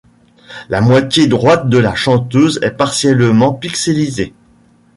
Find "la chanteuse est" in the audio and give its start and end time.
1.77-2.71